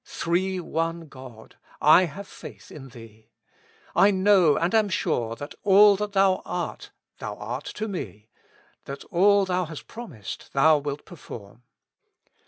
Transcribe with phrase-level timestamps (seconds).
[0.03, 3.29] Three One God, I have faith in Thee.
[3.95, 6.89] I know and am sure that all that Thou art
[7.19, 8.27] Thou art to me,
[8.85, 11.61] that all Thou hast promised Thou wilt perform.